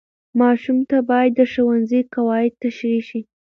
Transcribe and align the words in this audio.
ماشوم 0.39 0.79
ته 0.89 0.97
باید 1.09 1.31
د 1.35 1.41
ښوونځي 1.51 1.99
قواعد 2.13 2.53
تشریح 2.63 3.01
شي. 3.09 3.21